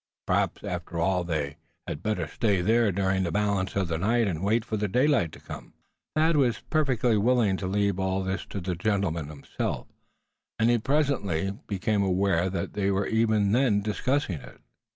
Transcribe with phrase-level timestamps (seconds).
[0.25, 1.57] Perhaps, after all, they
[1.87, 5.39] had better stay there during the balance of the night, and wait for daylight to
[5.39, 5.75] come.
[6.15, 9.85] Thad was perfectly willing to leave all this to the gentleman himself;
[10.57, 14.59] and presently he became aware that they were even then discussing it.